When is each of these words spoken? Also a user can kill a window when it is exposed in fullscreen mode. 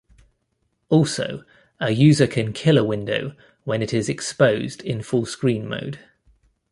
Also 0.89 1.43
a 1.79 1.91
user 1.91 2.25
can 2.25 2.53
kill 2.53 2.79
a 2.79 2.83
window 2.83 3.35
when 3.65 3.83
it 3.83 3.93
is 3.93 4.09
exposed 4.09 4.81
in 4.81 4.97
fullscreen 5.01 5.65
mode. 5.65 5.99